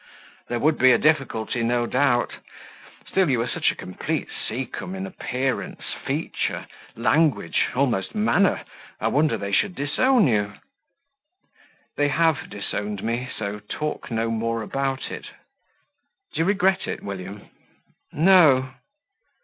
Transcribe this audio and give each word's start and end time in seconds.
"There 0.47 0.57
would 0.57 0.79
be 0.79 0.91
a 0.93 0.97
difficulty, 0.97 1.61
no 1.61 1.85
doubt; 1.85 2.33
still 3.07 3.29
you 3.29 3.39
are 3.43 3.47
such 3.47 3.69
a 3.69 3.75
complete 3.75 4.29
Seacombe 4.31 4.95
in 4.95 5.05
appearance, 5.05 5.93
feature, 6.03 6.65
language, 6.95 7.67
almost 7.75 8.15
manner, 8.15 8.61
I 8.99 9.09
wonder 9.09 9.37
they 9.37 9.51
should 9.51 9.75
disown 9.75 10.25
you." 10.25 10.53
"They 11.97 12.07
have 12.07 12.49
disowned 12.49 13.03
me; 13.03 13.29
so 13.37 13.59
talk 13.59 14.09
no 14.09 14.31
more 14.31 14.63
about 14.63 15.11
it." 15.11 15.25
"Do 16.33 16.39
you 16.39 16.45
regret 16.45 16.87
it, 16.87 17.03
William?" 17.03 17.49
"No." 18.11 18.71